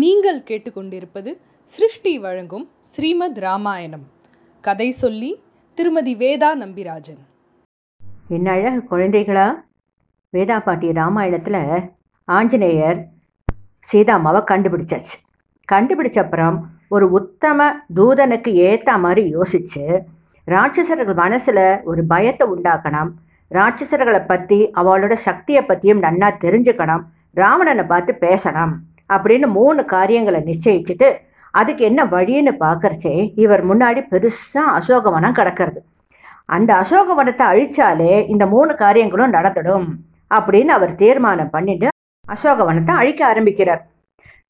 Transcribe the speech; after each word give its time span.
நீங்கள் 0.00 0.38
கேட்டுக்கொண்டிருப்பது 0.48 1.30
சிருஷ்டி 1.64 2.18
வழங்கும் 2.18 2.64
ஸ்ரீமத் 2.80 3.38
ராமாயணம். 3.38 4.02
கதை 4.60 4.90
சொல்லி 4.90 5.30
திருமதி 5.74 6.16
வேதா 6.16 6.48
நம்பிராஜன். 6.62 7.20
என்ன 8.28 8.50
அழகு 8.50 8.80
குழந்தைகளா? 8.90 9.46
வேதா 10.32 10.56
பாட்டி 10.60 10.92
ராமாயணத்தில் 10.92 11.60
ஆஞ்சநேயர் 12.24 12.98
சீதாமாவை 13.80 14.42
கண்டுபிடிச்சாச்சு. 14.42 15.16
கண்டுபிடிச்ச 15.72 16.18
அப்புறம் 16.18 16.58
ஒரு 16.88 17.10
உத்தம 17.10 17.68
தூதனுக்கு 17.96 18.48
ஏற்ற 18.48 18.98
மாதிரி 18.98 19.34
யோசிச்சு 19.36 19.84
ராட்சசர்கள் 20.46 21.20
மனசுல 21.22 21.82
ஒரு 21.82 22.04
பயத்தை 22.04 22.48
உண்டாக்கணும். 22.48 23.12
ராட்சசர்களை 23.50 24.26
பத்தி 24.26 24.70
அவளோட 24.70 25.14
சக்தியை 25.28 25.62
பத்தியும் 25.62 26.04
நன்னா 26.08 26.28
தெரிஞ்சுக்கணும். 26.40 27.06
ராவணனை 27.34 27.84
பார்த்து 27.84 28.12
பேசணும். 28.20 28.76
அப்படின்னு 29.10 29.46
மூணு 29.58 29.84
காரியங்களை 29.84 30.40
நிச்சயிச்சுட்டு 30.40 31.08
அதுக்கு 31.54 31.84
என்ன 31.84 32.00
வழின்னு 32.04 32.52
பார்க்கறச்சே 32.64 33.14
இவர் 33.34 33.62
முன்னாடி 33.70 34.00
பெருசா 34.10 34.62
அசோகவனம் 34.78 35.36
கிடக்கிறது. 35.38 35.80
அந்த 36.46 36.70
அசோகவனத்தை 36.74 37.44
அழிச்சாலே 37.52 38.12
இந்த 38.32 38.46
மூணு 38.46 38.74
காரியங்களும் 38.74 39.32
நடந்துடும் 39.32 39.86
அப்படின்னு 40.30 40.72
அவர் 40.78 40.94
தீர்மானம் 40.94 41.50
பண்ணிட்டு 41.50 41.88
அசோகவனத்தை 42.24 42.94
அழிக்க 42.94 43.26
ஆரம்பிக்கிறார். 43.26 43.82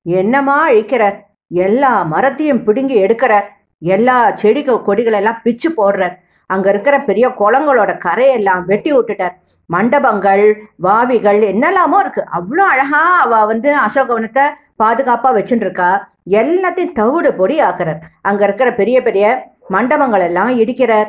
என்னமா 0.03 0.57
அழிக்கிறார் 0.69 1.17
எல்லா 1.65 1.93
மரத்தையும் 2.05 2.65
பிடுங்கி 2.65 2.97
எடுக்கிறார் 3.03 3.47
எல்லா 3.79 4.17
செடி 4.35 4.63
கொடிகளெல்லாம் 4.69 5.43
பிச்சு 5.43 5.69
போடுறார் 5.71 6.15
அங்க 6.55 6.67
இருக்கிற 6.73 6.97
பெரிய 7.09 7.27
குளங்களோட 7.41 7.93
கரையெல்லாம் 8.07 8.63
வெட்டி 8.71 8.91
விட்டுட்டார். 8.93 9.35
மண்டபங்கள் 9.71 10.45
வாவிகள் 10.87 11.41
என்னெல்லாமோ 11.53 11.99
இருக்கு. 12.05 12.23
அவ்வளோ 12.39 12.65
அழகா 12.73 13.03
அவ 13.25 13.45
வந்து 13.53 13.71
அசோகவனத்தை 13.87 14.45
பாதுகாப்பா 14.83 15.31
வச்சுட்டு 15.37 15.67
இருக்கா 15.67 15.91
எல்லாத்தையும் 16.41 16.97
தவிடு 17.01 17.31
பொடி 17.41 17.57
ஆக்குறார். 17.69 18.01
அங்க 18.29 18.43
இருக்கிற 18.49 18.69
பெரிய 18.81 18.97
பெரிய 19.09 19.27
மண்டபங்கள் 19.75 20.25
எல்லாம் 20.29 20.53
இடிக்கிறார். 20.63 21.09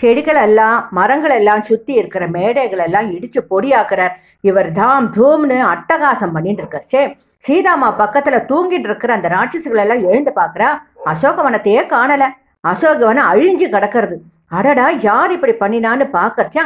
செடிகள் 0.00 0.38
எல்லாம் 0.46 0.78
மரங்கள் 0.96 1.34
எல்லாம் 1.38 1.62
சுத்தி 1.68 1.92
இருக்கிற 2.00 2.24
மேடைகள் 2.36 2.82
எல்லாம் 2.86 3.06
இடிச்சு 3.16 3.40
பொடியாக்குறார் 3.52 4.14
இவர் 4.48 4.68
தாம் 4.80 5.06
தூம்னு 5.16 5.58
அட்டகாசம் 5.72 6.34
பண்ணிட்டு 6.34 6.62
இருக்காச்சே 6.62 7.02
சீதாமா 7.44 7.88
பக்கத்துல 8.02 8.36
தூங்கிட்டு 8.50 8.88
இருக்கிற 8.90 9.12
அந்த 9.16 9.28
ராட்சசுகள் 9.36 9.82
எல்லாம் 9.84 10.02
எழுந்து 10.08 10.32
பாக்குறா 10.40 10.68
அசோகவனத்தையே 11.12 11.82
காணல. 11.94 12.24
அசோகவனம் 12.64 13.28
அழிஞ்சு 13.32 13.66
கிடக்கிறது. 13.74 14.16
அடடா 14.50 14.86
யார் 15.08 15.30
இப்படி 15.36 15.52
பண்ணினான்னு 15.52 16.04
பாக்கறச்சா 16.16 16.62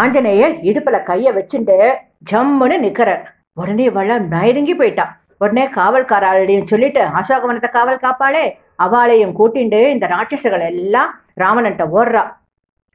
ஆஞ்சநேயர் 0.00 0.54
இடுப்புல 0.68 0.96
கைய 1.08 1.28
வச்சுட்டு 1.36 1.76
ஜம்முன்னு 2.30 2.76
நிக்கிறார். 2.84 3.22
உடனே 3.60 3.86
வள 3.90 4.18
நெருங்கி 4.34 4.74
போயிட்டான் 4.74 5.12
உடனே 5.42 5.64
காவல்காராளையும் 5.76 6.70
சொல்லிட்டு 6.72 7.00
அசோகவனத்தை 7.20 7.70
காவல் 7.70 8.04
காப்பாளே 8.04 8.44
அவளையும் 8.84 9.36
கூட்டிண்டு 9.38 9.80
இந்த 9.94 10.06
ராட்சசுகள் 10.06 10.64
எல்லாம் 10.72 11.10
ராவணன்ட்ட 11.42 11.84
ஓடுறா. 11.98 12.22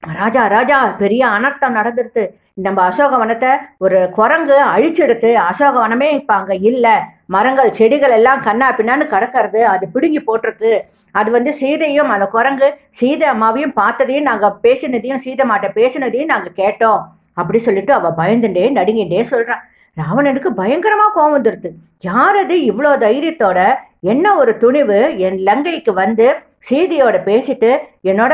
ராஜா 0.04 0.48
ராஜா 0.48 0.78
பெரிய 1.02 1.28
அனர்த்தம் 1.28 1.76
நடந்துருது 1.76 2.24
நம்ம 2.54 2.80
அசோகவனத்தை 2.90 3.52
ஒரு 3.78 4.10
குரங்கு 4.10 4.58
அழிச்செடுத்து 4.64 5.30
அசோகவனமே 5.50 6.10
இப்ப 6.14 6.34
அங்க 6.34 6.56
இல்ல. 6.56 6.88
மரங்கள் 7.26 7.72
செடிகள் 7.72 8.12
எல்லாம் 8.12 8.42
கண்ணா 8.42 8.68
பின்னான்னு 8.78 9.06
கிடக்கிறது 9.08 9.68
அது 9.68 9.90
பிடுங்கி 9.90 10.20
போட்டிருக்கு. 10.20 10.74
அது 11.12 11.32
வந்து 11.32 11.54
சீதையும் 11.54 12.10
அந்த 12.10 12.26
குரங்கு 12.26 12.78
சீதை 12.90 13.28
அம்மாவையும் 13.28 13.76
பார்த்ததையும் 13.76 14.22
நாங்க 14.22 14.58
பேசினதையும் 14.64 15.16
சீதை 15.16 15.46
மாட்ட 15.50 15.70
பேசினதையும் 15.76 16.32
நாங்க 16.34 16.50
கேட்டோம். 16.56 17.02
அப்படி 17.34 17.60
சொல்லிட்டு 17.60 17.94
அவ 17.94 18.14
பயந்துட்டே 18.18 18.66
நடுங்கிட்டே 18.80 19.24
சொல்றான் 19.32 19.64
ராவணனுக்கு 19.98 20.50
பயங்கரமா 20.62 21.08
கோவம் 21.16 21.36
வந்துருது. 21.38 21.70
யார் 22.00 22.36
அது? 22.36 22.56
இவ்வளோ 22.64 22.92
தைரியத்தோட 22.98 23.60
என்ன 24.00 24.36
ஒரு 24.36 24.58
துணிவு? 24.58 25.18
என் 25.18 25.38
லங்கைக்கு 25.38 25.94
வந்து 25.94 26.28
சீதையோட 26.70 27.18
பேசிட்டு 27.30 27.70
என்னோட 28.10 28.34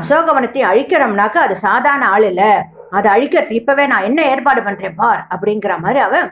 அசோகவனத்தை 0.00 0.62
அழிக்கிறோம்னாக்க 0.70 1.36
அது 1.46 1.56
சாதாரண 1.56 2.04
ஆள் 2.14 2.26
இல்ல. 2.30 2.42
அதை 2.90 3.08
அழிக்கிறது 3.14 3.52
இப்பவே 3.60 3.86
நான் 3.86 4.06
என்ன 4.08 4.20
ஏற்பாடு 4.32 4.60
பண்றேன் 4.62 4.94
பார் 4.94 5.22
அப்படிங்கிற 5.34 5.72
மாதிரி 5.78 5.98
அவன் 5.98 6.26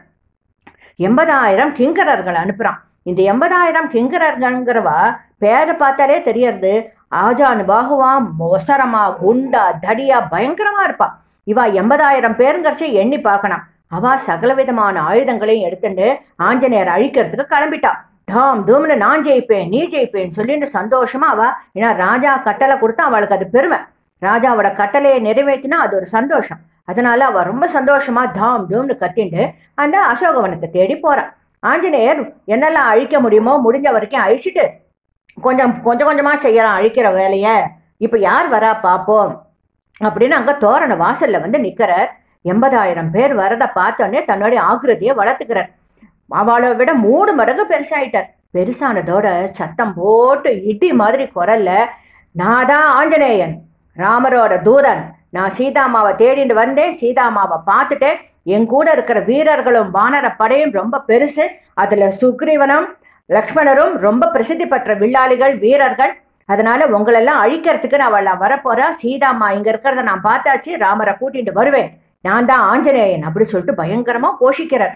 எண்பதாயிரம் 0.99 1.73
கிங்கரர்கள் 1.79 2.39
அனுப்புறான். 2.43 2.79
இந்த 3.03 3.21
எண்பதாயிரம் 3.33 3.89
கிங்கரர்கள்ங்கிறவா 3.95 4.99
பேரை 5.39 5.75
பார்த்தாலே 5.75 6.23
தெரியறது. 6.23 6.73
ஆஜானு 7.25 7.65
பாகுவா 7.73 8.13
ஒசரமா 8.53 9.05
குண்டா 9.23 9.65
தடியா 9.85 10.19
பயங்கரமா 10.33 10.83
இருப்பா. 10.89 11.09
இவா 11.47 11.65
எண்பதாயிரம் 11.81 12.39
பேருங்கிறச்சே 12.41 12.89
எண்ணி 13.03 13.21
பார்க்கணும். 13.21 13.65
அவ 13.97 14.17
சகலவிதமான 14.29 14.97
ஆயுதங்களையும் 15.11 15.67
எடுத்துட்டு 15.69 16.07
ஆஞ்சநேயர் 16.37 16.95
அழிக்கிறதுக்கு 16.95 17.53
கிளம்பிட்டான் 17.55 18.01
தாம் 18.29 18.61
தூம்னு 18.69 18.95
நான் 18.97 19.25
ஜெயிப்பேன் 19.25 19.69
நீ 19.69 19.81
ஜெயிப்பேன் 19.95 20.35
சொல்லிட்டு 20.37 20.67
சந்தோஷமா 20.77 21.27
அவ 21.35 21.43
ஏன்னா 21.77 21.91
ராஜா 21.97 22.37
கட்டளை 22.37 22.77
கொடுத்தா 22.77 23.03
அவளுக்கு 23.09 23.37
அது 23.37 23.47
பெருமை. 23.49 23.79
ராஜாவோட 24.23 24.69
கட்டளையை 24.75 25.19
நிறைவேற்றினா 25.23 25.79
அது 25.87 25.97
ஒரு 25.97 26.07
சந்தோஷம். 26.07 26.61
அதனால 26.85 27.25
அவ 27.25 27.43
ரொம்ப 27.43 27.65
சந்தோஷமா 27.75 28.23
தாம் 28.33 28.65
தூம்னு 28.71 28.95
கத்திண்டு 29.03 29.43
அந்த 29.75 29.97
அசோகவனத்தை 30.13 30.69
தேடி 30.71 30.97
போறான் 30.97 31.31
ஆஞ்சநேயர் 31.63 32.21
என்னெல்லாம் 32.47 32.91
அழிக்க 32.93 33.21
முடியுமோ 33.21 33.53
முடிஞ்ச 33.67 33.89
வரைக்கும் 33.93 34.25
அழிச்சிட்டு 34.25 34.65
கொஞ்சம் 35.43 35.73
கொஞ்சம் 35.83 36.09
கொஞ்சமா 36.09 36.33
செய்யலாம் 36.37 36.77
அழிக்கிற 36.79 37.07
வேலைய. 37.13 37.47
இப்ப 37.97 38.19
யார் 38.19 38.49
வரா 38.53 38.73
பாப்போம்? 38.83 39.33
அப்படின்னு 40.01 40.37
அங்க 40.41 40.53
தோரண 40.55 40.93
வாசல்ல 41.05 41.41
வந்து 41.41 41.59
நிக்கிறார். 41.59 42.11
எண்பதாயிரம் 42.45 43.11
பேர் 43.11 43.35
வரத 43.35 43.65
பார்த்தோன்னே 43.75 44.21
தன்னுடைய 44.25 44.61
ஆகிருதியை 44.63 45.13
வளர்த்துக்கிறார். 45.21 45.71
அவளை 46.41 46.71
விட 46.81 46.91
மூணு 47.07 47.31
மடங்கு 47.41 47.65
பெருசாயிட்டார். 47.73 48.29
பெருசானதோட 48.57 49.27
சத்தம் 49.59 49.95
போட்டு 49.99 50.51
இடி 50.73 50.91
மாதிரி 51.01 51.25
குரல்ல 51.37 51.71
நான் 52.41 52.69
தான் 52.71 52.87
ஆஞ்சநேயன் 52.99 53.55
ராமரோட 53.97 54.55
தூதன். 54.69 55.03
நான் 55.37 55.55
சீதாமாவை 55.59 56.13
தேடிட்டு 56.21 56.55
வந்தேன் 56.63 56.97
சீதாமாவை 57.01 57.59
பார்த்துட்டேன். 57.71 58.19
என் 58.55 58.67
கூட 58.73 58.87
இருக்கிற 58.97 59.19
வீரர்களும் 59.31 59.91
வானர 59.97 60.27
படையும் 60.41 60.75
ரொம்ப 60.81 61.03
பெருசு. 61.09 61.45
அதுல 61.83 62.09
சுக்ரீவனும் 62.21 62.87
லக்ஷ்மணரும் 63.31 63.93
ரொம்ப 64.07 64.25
பிரசித்தி 64.35 64.67
பெற்ற 64.73 64.95
வில்லாளிகள் 65.03 65.55
வீரர்கள். 65.65 66.13
அதனால 66.49 66.87
உங்களெல்லாம் 66.97 67.43
அழிக்கிறதுக்கு 67.45 68.01
நான் 68.01 68.11
அவள் 68.13 68.43
வரப்போறா. 68.45 68.87
சீதாமா 69.03 69.47
இங்க 69.57 69.69
இருக்கிறத 69.73 70.03
நான் 70.11 70.27
பார்த்தாச்சு. 70.29 70.73
ராமரை 70.85 71.15
கூட்டிட்டு 71.21 71.53
வருவேன். 71.61 71.91
நான் 72.29 72.49
தான் 72.51 72.65
ஆஞ்சநேயன் 72.73 73.27
அப்படி 73.29 73.45
சொல்லிட்டு 73.53 73.81
பயங்கரமா 73.83 74.31
கோஷிக்கிறார். 74.43 74.95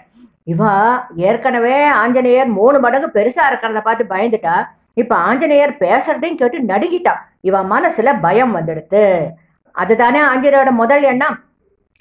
இவன் 0.52 0.84
ஏற்கனவே 1.28 1.76
ஆஞ்சநேயர் 2.02 2.50
மூணு 2.58 2.78
மடங்கு 2.84 3.08
பெருசா 3.16 3.44
இருக்கிறத 3.48 3.80
பார்த்து 3.86 4.12
பயந்துட்டா. 4.14 4.54
இப்ப 5.02 5.14
ஆஞ்சநேயர் 5.28 5.72
பேசுறதையும் 5.82 6.38
கேட்டு 6.40 6.58
நடுங்கிட்டா. 6.70 7.14
இவ 7.48 7.60
மனசுல 7.74 8.12
பயம் 8.24 8.54
வந்துடுது 8.58 9.04
அதுதானே 9.74 10.20
ஆஞ்சநேயரோட 10.30 10.70
முதல் 10.82 11.04
எண்ணம். 11.10 11.36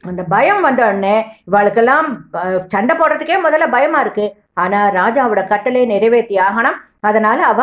அந்த 0.03 0.21
பயம் 0.33 0.63
வந்த 0.65 0.81
உடனே 0.89 1.15
இவளுக்கெல்லாம் 1.49 2.07
சண்டை 2.73 2.93
போடுறதுக்கே 2.95 3.37
முதல்ல 3.45 3.65
பயமா 3.75 3.99
இருக்கு. 4.05 4.25
ஆனா 4.63 4.79
ராஜாவோட 4.99 5.41
கட்டளை 5.51 5.83
நிறைவேற்றி 5.93 6.35
ஆகணும். 6.47 6.77
அதனால 7.09 7.39
அவ 7.51 7.61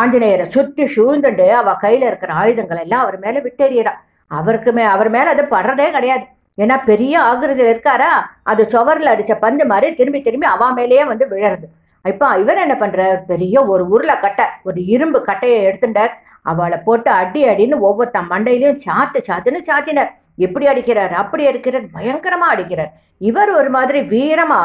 ஆஞ்சநேயரை 0.00 0.46
சுத்தி 0.56 0.84
சூழ்ந்துட்டு 0.94 1.46
அவ 1.60 1.72
கையில 1.84 2.08
இருக்கிற 2.10 2.32
ஆயுதங்கள் 2.42 2.82
எல்லாம் 2.84 3.04
அவர் 3.04 3.16
மேல 3.24 3.38
விட்டெறியறா. 3.46 3.94
அவருக்கு 4.30 4.70
மே 4.76 4.84
அவர் 4.94 5.10
மேல 5.16 5.30
அது 5.34 5.44
படுறதே 5.54 5.88
கிடையாது. 5.96 6.24
ஏன்னா 6.62 6.76
பெரிய 6.90 7.14
ஆகிருதியில் 7.28 7.72
இருக்காரா? 7.72 8.12
அது 8.50 8.62
சுவர்ல 8.72 9.12
அடிச்ச 9.14 9.32
பந்து 9.44 9.64
மாதிரி 9.72 9.88
திரும்பி 10.00 10.20
திரும்பி 10.26 10.48
அவா 10.54 10.68
மேலேயே 10.78 11.04
வந்து 11.12 11.26
விழறது. 11.32 11.66
இப்போ 12.04 12.26
இவர் 12.42 12.62
என்ன 12.64 12.74
பண்ணுறார் 12.82 13.18
பெரிய 13.32 13.54
ஒரு 13.72 13.82
உருளை 13.94 14.16
கட்டை 14.20 14.46
ஒரு 14.68 14.80
இரும்பு 14.94 15.18
கட்டையை 15.28 15.58
எடுத்துட்டார். 15.68 16.12
அவளை 16.50 16.78
போட்டு 16.86 17.10
அடி 17.20 17.40
அடின்னு 17.50 17.78
ஒவ்வொருத்த 17.88 18.20
மண்டையிலையும் 18.32 18.80
சாத்து 18.86 19.18
சாத்துன்னு 19.28 19.60
சாத்தினார். 19.70 20.10
எப்படி 20.46 20.66
அடிக்கிறார்? 20.72 21.12
அப்படி 21.22 21.42
அடிக்கிறார். 21.50 21.86
பயங்கரமா 21.96 22.46
அடிக்கிறார். 22.54 22.92
இவர் 23.30 23.50
ஒரு 23.60 23.70
மாதிரி 23.76 24.00
வீரமா 24.14 24.62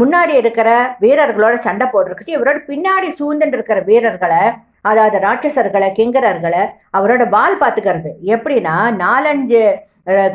முன்னாடி 0.00 0.34
இருக்கிற 0.42 0.70
வீரர்களோட 1.02 1.54
சண்டை 1.66 1.86
போட்டிருக்கு 1.92 2.36
இவரோட 2.36 2.58
பின்னாடி 2.70 3.08
சூழ்ந்துட்டு 3.18 3.56
இருக்கிற 3.58 3.78
வீரர்களை 3.90 4.42
அதாவது 4.90 5.18
ராட்சசர்களை 5.26 5.88
கிங்கரர்களை 5.98 6.62
அவரோட 6.98 7.22
வால் 7.34 7.60
பார்த்துக்கிறது. 7.62 8.10
எப்படின்னா 8.34 8.74
நாலஞ்சு 9.04 9.62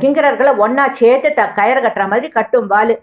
கிங்கரர்களை 0.01 0.51
ஒன்னா 0.63 0.85
சேர்த்து 0.91 1.29
த 1.33 1.43
கயிறு 1.57 1.81
கட்டுற 1.81 2.05
மாதிரி 2.07 2.27
கட்டும் 2.37 2.67
வாலு 2.73 2.95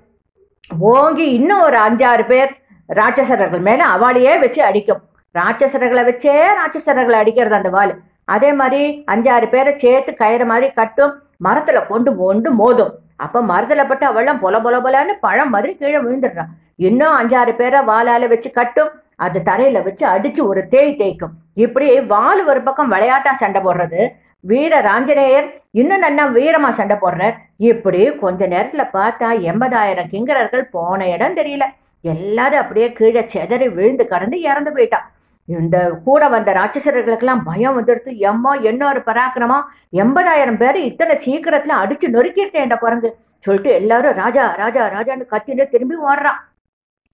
ஓங்கி 0.92 1.26
இன்னும் 1.38 1.64
ஒரு 1.66 1.78
அஞ்சாறு 1.86 2.24
பேர் 2.32 2.50
ராட்சசர்கள் 2.88 3.62
மேல 3.68 3.80
அவளையே 3.94 4.34
வச்சு 4.38 4.60
அடிக்கும். 4.68 5.00
ராட்சசர்களை 5.34 6.02
வச்சே 6.08 6.34
ராட்சசர்களை 6.58 7.16
அடிக்கிறது 7.22 7.58
அந்த 7.60 7.70
வாலு 7.76 7.94
அதே 8.34 8.50
மாதிரி 8.52 8.82
அஞ்சாறு 9.12 9.46
பேரை 9.54 9.72
சேர்த்து 9.76 10.10
கயிறு 10.14 10.44
மாதிரி 10.44 10.68
கட்டும் 10.78 11.12
மரத்துல 11.46 11.78
கொண்டு 11.86 12.10
கொண்டு 12.16 12.48
மோதும். 12.60 12.92
அப்ப 13.24 13.42
மரத்துல 13.50 13.82
பட்டு 13.88 14.04
அவெல்லாம் 14.10 14.40
பொல 14.44 14.56
பொல 14.64 14.76
பொலன்னு 14.84 15.14
பழம் 15.26 15.52
மாதிரி 15.54 15.72
கீழே 15.76 15.98
விழுந்துடுறான் 16.04 16.50
இன்னும் 16.88 17.16
அஞ்சாறு 17.20 17.52
பேரை 17.60 17.80
வாளால 17.90 18.28
வச்சு 18.28 18.50
கட்டும் 18.58 18.90
அது 19.26 19.38
தரையில 19.48 19.78
வச்சு 19.84 20.04
அடிச்சு 20.06 20.40
ஒரு 20.50 20.60
தேய் 20.74 20.98
தேய்க்கும். 21.00 21.32
இப்படி 21.64 21.86
வால் 22.12 22.42
ஒரு 22.50 22.60
பக்கம் 22.62 22.92
விளையாட்டா 22.94 23.32
சண்டை 23.42 23.60
போடுறது 23.62 24.02
வீரர் 24.44 24.88
ஆஞ்சநேயர் 24.94 25.46
இன்னும் 25.80 26.02
நன்னா 26.02 26.24
வீரமா 26.36 26.70
சண்டை 26.70 26.96
போடுறார். 27.00 27.36
இப்படி 27.70 28.00
கொஞ்ச 28.22 28.40
நேரத்துல 28.46 28.82
பார்த்தா 28.96 29.28
எண்பதாயிரம் 29.50 30.10
கிங்கரர்கள் 30.12 30.72
போன 30.76 31.08
இடம் 31.14 31.36
தெரியல. 31.38 31.64
எல்லாரும் 32.04 32.60
அப்படியே 32.62 32.88
கீழே 32.98 33.22
செதறி 33.32 33.68
விழுந்து 33.76 34.04
கடந்து 34.06 34.38
இறந்து 34.40 34.70
போயிட்டான். 34.76 35.06
இந்த 35.48 35.76
கூட 36.06 36.22
வந்த 36.28 36.50
ராட்சசர்களுக்கெல்லாம் 36.58 37.44
பயம் 37.44 37.76
வந்துடுத்து 37.78 38.10
எம்மா 38.30 38.52
என்ன 38.70 38.82
ஒரு 38.88 39.00
பராக்கிரமா? 39.06 39.58
எண்பதாயிரம் 40.02 40.60
பேர் 40.62 40.78
இத்தனை 40.90 41.14
சீக்கிரத்துல 41.26 41.78
அடிச்சு 41.82 42.08
நொறுக்கிட்டேன் 42.16 42.66
இந்த 42.68 42.76
குரங்கு. 42.76 43.10
சொல்லிட்டு 43.44 43.70
எல்லாரும் 43.80 44.18
ராஜா 44.22 44.44
ராஜா 44.62 44.84
ராஜான்னு 44.96 45.32
கத்தின்னு 45.32 45.66
திரும்பி 45.74 45.96
ஓடுறான். 46.10 46.40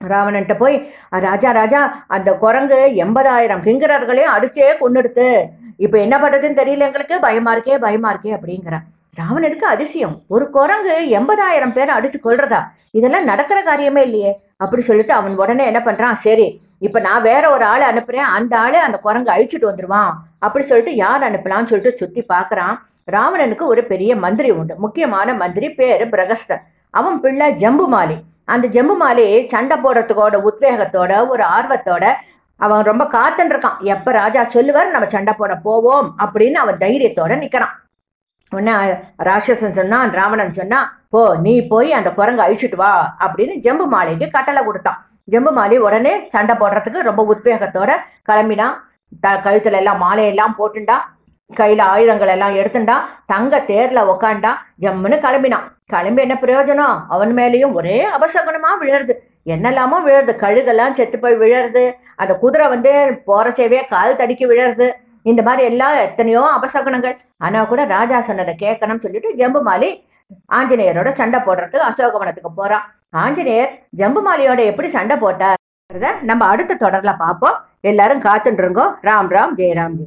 ராவணன்ட்ட 0.00 0.55
போய் 0.62 0.77
ராஜா 1.27 1.50
ராஜா 1.50 1.81
அந்த 2.17 2.31
குரங்கு 2.44 2.79
எண்பதாயிரம் 3.05 3.62
கிங்கரர்களையும் 3.67 4.35
அடிச்சே 4.37 4.67
கொண்டுடுத்து 4.81 5.27
இப்ப 5.76 5.99
என்ன 5.99 6.19
பண்றதுன்னு 6.19 6.59
தெரியல 6.61 6.85
எங்களுக்கு. 6.88 7.21
பயமா 7.21 7.56
இருக்கே 7.56 7.79
பயமா 7.79 8.15
இருக்கே 8.15 8.37
அப்படிங்கிறான் 8.38 8.87
ராவணனுக்கு 9.21 9.67
அதிசயம். 9.75 10.21
ஒரு 10.29 10.50
குரங்கு 10.50 10.94
எண்பதாயிரம் 11.11 11.73
பேரை 11.73 11.93
அடிச்சு 11.97 12.19
கொள்றதா 12.25 12.61
இதெல்லாம் 12.91 13.25
நடக்கிற 13.25 13.62
காரியமே 13.62 14.03
இல்லையே. 14.09 14.41
அப்படி 14.56 14.82
சொல்லிட்டு 14.82 15.12
அவன் 15.12 15.37
உடனே 15.37 15.65
என்ன 15.65 15.79
பண்றான்? 15.79 16.12
சரி 16.12 16.61
இப்ப 16.79 17.00
நான் 17.00 17.23
வேற 17.23 17.50
ஒரு 17.50 17.65
ஆள் 17.65 17.85
அனுப்புறேன். 17.91 18.29
அந்த 18.38 18.59
ஆளு 18.59 18.79
அந்த 18.79 18.99
குரங்கு 18.99 19.32
அழிச்சிட்டு 19.32 19.69
வந்துருவான். 19.71 20.12
அப்படி 20.38 20.65
சொல்லிட்டு 20.65 20.94
யார் 20.97 21.23
அனுப்பலாம்னு 21.23 21.71
சொல்லிட்டு 21.73 21.97
சுத்தி 21.97 22.25
பாக்குறான். 22.32 22.77
ராவணனுக்கு 23.12 23.65
ஒரு 23.73 23.85
பெரிய 23.85 24.17
மந்திரி 24.17 24.50
உண்டு. 24.50 24.75
முக்கியமான 24.77 25.35
மந்திரி 25.35 25.70
பேரு 25.70 26.05
பிரகஸ்தன். 26.05 26.62
அவன் 26.91 27.20
பிள்ளை 27.20 27.50
ஜம்புமாலி. 27.53 28.17
அந்த 28.44 28.69
ஜம்புமாலி 28.69 29.47
சண்டை 29.47 29.77
போடுறதுக்கோட 29.79 30.35
உத்வேகத்தோட 30.50 31.29
ஒரு 31.29 31.44
ஆர்வத்தோட 31.59 32.05
அவன் 32.61 32.89
ரொம்ப 32.89 33.05
காத்துன்னு 33.15 33.53
இருக்கான் 33.55 33.79
எப்ப 33.95 34.12
ராஜா 34.21 34.43
சொல்லுவார் 34.55 34.93
நம்ம 34.95 35.06
சண்டை 35.15 35.33
போட 35.39 35.55
போவோம் 35.67 36.09
அப்படின்னு 36.25 36.59
அவன் 36.65 36.83
தைரியத்தோட 36.85 37.33
நிக்கிறான். 37.43 37.75
உடனே 38.53 38.75
ராட்சசன் 39.29 39.79
சொன்னான் 39.79 40.12
ராவணன் 40.19 40.59
சொன்னா 40.59 40.81
போ 41.12 41.21
நீ 41.45 41.55
போய் 41.73 41.91
அந்த 41.99 42.11
குரங்கு 42.19 42.45
அழிச்சிட்டு 42.45 42.79
வா 42.83 42.93
அப்படின்னு 43.25 43.55
ஜம்பு 43.65 43.87
மாலைக்கு 43.95 44.27
கட்டளை 44.37 44.62
கொடுத்தான். 44.65 44.99
ஜம்பு 45.33 45.51
மாலை 45.59 45.77
உடனே 45.87 46.12
சண்டை 46.35 46.55
போடுறதுக்கு 46.61 47.09
ரொம்ப 47.09 47.23
உத்வேகத்தோட 47.33 47.91
கிளம்பினான். 48.29 48.77
த 49.25 49.35
கழுத்துல 49.47 49.81
எல்லாம் 49.83 50.03
மாலையெல்லாம் 50.05 50.56
போட்டுண்டான் 50.59 51.05
கையில 51.51 51.83
ஆயுதங்கள் 51.93 52.33
எல்லாம் 52.35 52.56
எடுத்துட்டான் 52.61 53.06
தங்க 53.33 53.59
தேர்ல 53.71 54.01
உக்காண்டா. 54.12 54.53
ஜம்முன்னு 54.83 55.17
கிளம்பினான். 55.25 55.67
கிளம்பி 55.93 56.23
என்ன 56.25 56.37
பிரயோஜனம்? 56.43 56.97
அவன் 57.15 57.33
மேலேயும் 57.39 57.75
ஒரே 57.79 57.97
அபசகுனமா 58.17 58.71
விழுறது. 58.83 59.15
என்னெல்லாமோ 59.46 59.96
விழுறது? 60.06 60.32
கழுகெல்லாம் 60.44 60.96
செத்து 60.99 61.17
போய் 61.25 61.41
விழறது. 61.43 61.85
அந்த 62.23 62.32
குதிரை 62.43 62.67
வந்து 62.75 62.93
போற 63.29 63.46
சேவையே 63.58 63.82
கால் 63.94 64.19
தடிக்கி 64.20 64.46
விழறது. 64.52 64.88
இந்த 65.31 65.41
மாதிரி 65.49 65.62
எல்லாம் 65.70 65.96
எத்தனையோ 66.06 66.43
அபசகுணங்கள் 66.56 67.17
ஆனா 67.44 67.61
கூட 67.73 67.82
ராஜா 67.94 68.19
சொன்னதை 68.29 68.55
கேட்கணும்னு 68.64 69.05
சொல்லிட்டு 69.05 69.31
ஜம்புமாலி 69.41 69.91
ஆஞ்சநேயரோட 70.58 71.11
சண்டை 71.20 71.38
போடுறதுக்கு 71.46 71.87
அசோகவனத்துக்கு 71.88 72.52
போறான் 72.61 72.87
ஆஞ்சநேயர் 73.25 73.73
ஜம்புமாலியோட 74.00 74.61
எப்படி 74.70 74.88
சண்டை 74.96 75.17
போட்டார் 75.25 75.61
நம்ம 76.31 76.43
அடுத்த 76.52 76.79
தொடர்ல 76.85 77.12
பார்ப்போம். 77.25 77.58
எல்லாரும் 77.91 78.25
காத்துட்டு 78.26 78.62
இருங்கோ. 78.64 78.87
ராம் 79.08 79.31
ராம் 79.37 79.55
ஜெயராம் 79.61 79.96
ஜி 79.99 80.06